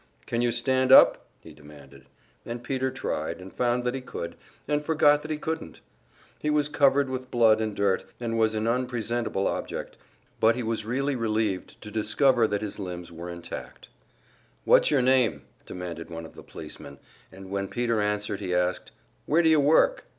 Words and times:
"Can 0.25 0.41
you 0.41 0.49
stand 0.51 0.91
up?" 0.91 1.27
he 1.41 1.53
demanded; 1.53 2.07
and 2.43 2.63
Peter 2.63 2.89
tried, 2.89 3.39
and 3.39 3.53
found 3.53 3.83
that 3.83 3.93
he 3.93 4.01
could, 4.01 4.35
and 4.67 4.83
forgot 4.83 5.21
that 5.21 5.29
he 5.29 5.37
couldn't. 5.37 5.79
He 6.39 6.49
was 6.49 6.69
covered 6.69 7.07
with 7.07 7.29
blood 7.29 7.61
and 7.61 7.75
dirt, 7.75 8.05
and 8.19 8.39
was 8.39 8.55
an 8.55 8.65
unpresentable 8.67 9.45
object, 9.45 9.97
but 10.39 10.55
he 10.55 10.63
was 10.63 10.85
really 10.87 11.15
relieved 11.15 11.79
to 11.83 11.91
discover 11.91 12.47
that 12.47 12.63
his 12.63 12.79
limbs 12.79 13.11
were 13.11 13.29
intact. 13.29 13.89
"What's 14.65 14.89
your 14.89 15.03
name?" 15.03 15.43
demanded 15.67 16.09
one 16.09 16.25
of 16.25 16.33
the 16.33 16.41
policemen, 16.41 16.97
and 17.31 17.51
when 17.51 17.67
Peter 17.67 18.01
answered, 18.01 18.39
he 18.39 18.55
asked, 18.55 18.91
"Where 19.27 19.43
do 19.43 19.49
you 19.49 19.59
work?" 19.59 20.05